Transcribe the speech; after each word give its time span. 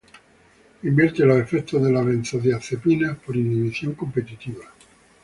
Invierte 0.81 1.23
los 1.27 1.37
efectos 1.37 1.79
de 1.83 1.91
las 1.91 2.03
benzodiazepinas 2.03 3.19
por 3.19 3.37
inhibición 3.37 3.93
competitiva. 3.93 4.63